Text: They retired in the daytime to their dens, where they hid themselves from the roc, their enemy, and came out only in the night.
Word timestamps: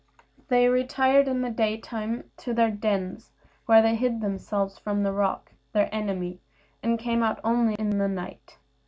They 0.47 0.67
retired 0.67 1.27
in 1.27 1.41
the 1.43 1.51
daytime 1.51 2.31
to 2.37 2.55
their 2.55 2.71
dens, 2.71 3.31
where 3.67 3.83
they 3.83 3.93
hid 3.93 4.19
themselves 4.19 4.79
from 4.79 5.03
the 5.03 5.11
roc, 5.13 5.51
their 5.73 5.93
enemy, 5.93 6.39
and 6.81 6.97
came 6.97 7.21
out 7.21 7.39
only 7.43 7.75
in 7.75 7.99
the 7.99 8.07
night. 8.07 8.57